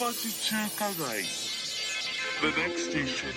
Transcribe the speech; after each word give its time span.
The 0.00 0.16
next 2.56 2.88
station 2.88 3.36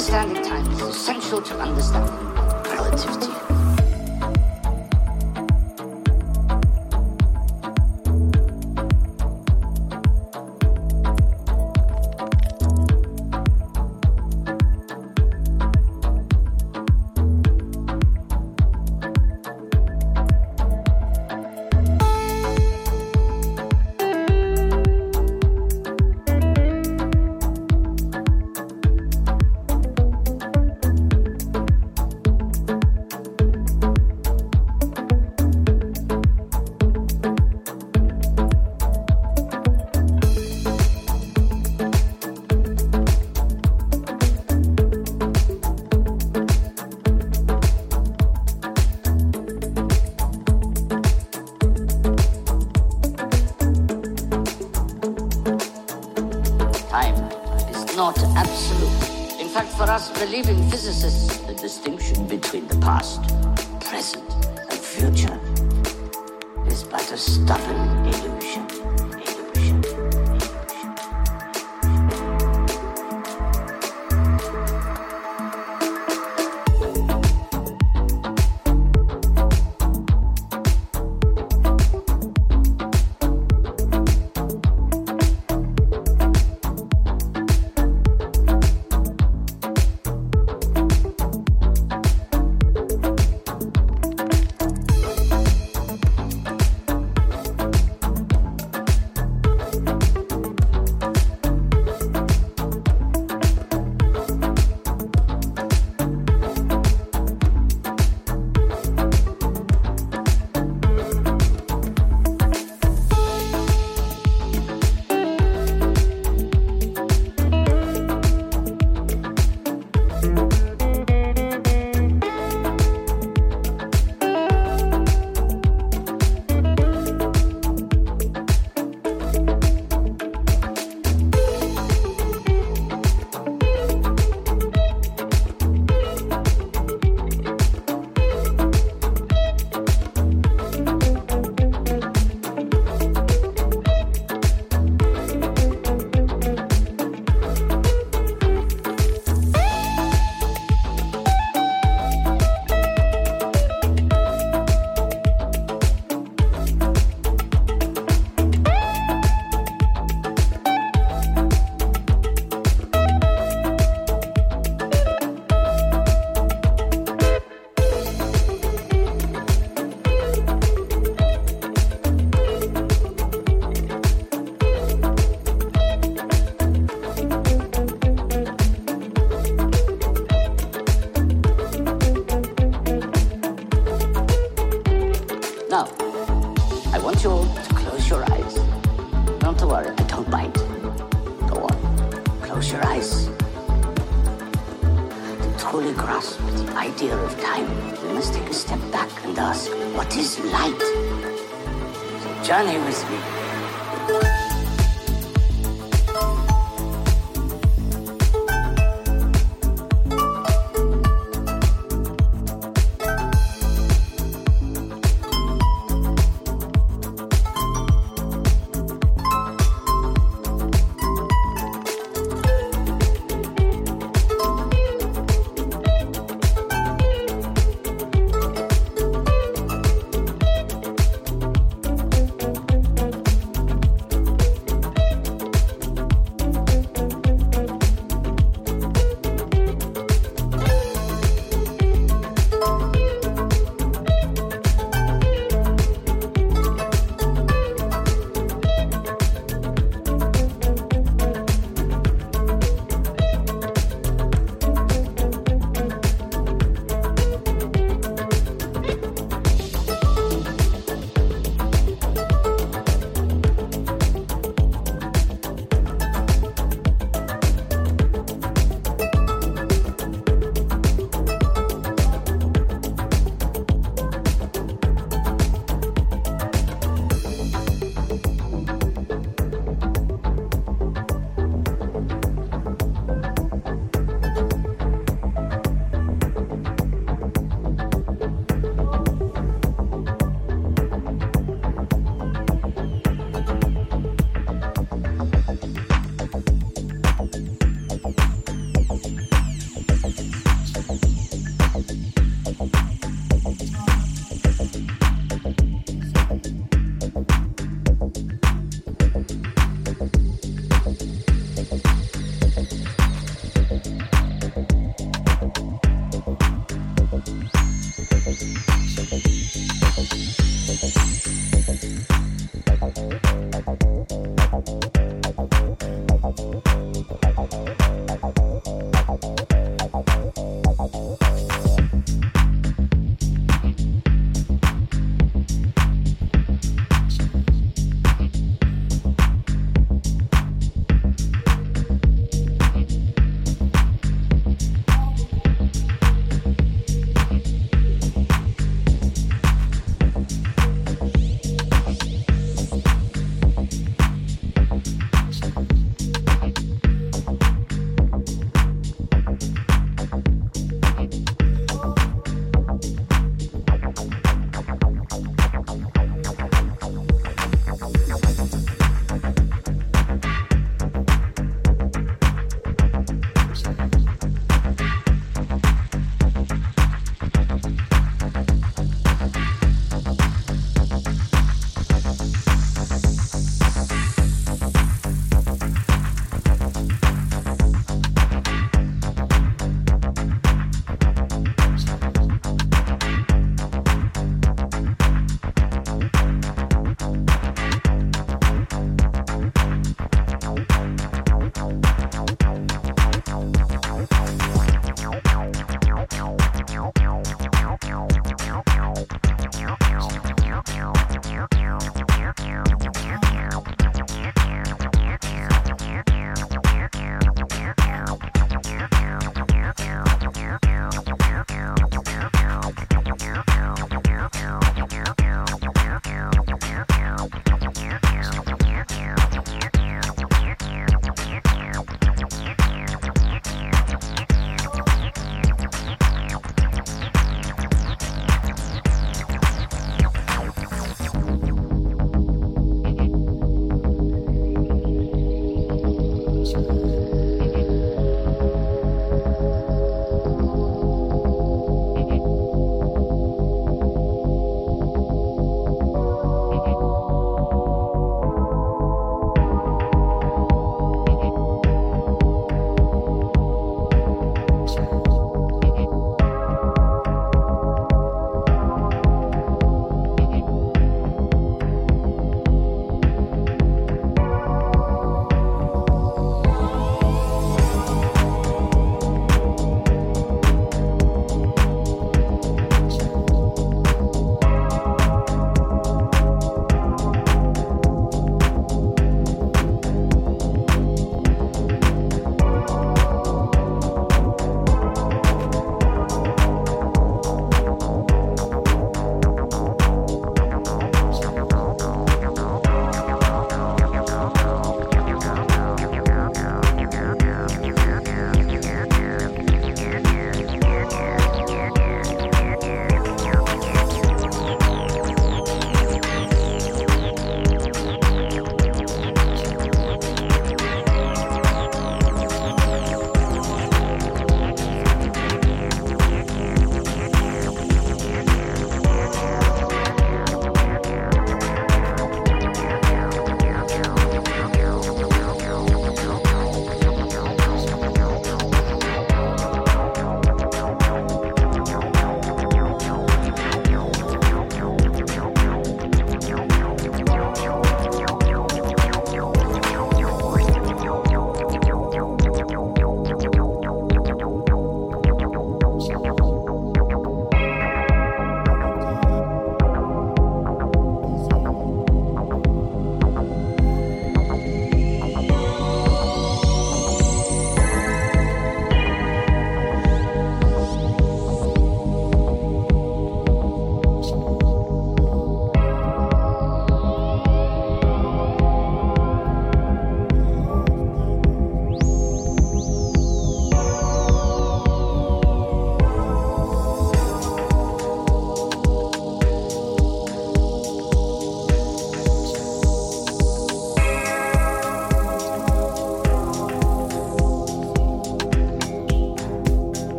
Understanding 0.00 0.42
time 0.42 0.72
is 0.72 0.80
essential 0.80 1.42
to 1.42 1.60
understanding 1.60 2.34
relativity. 2.74 3.39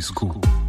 Francisco. 0.00 0.59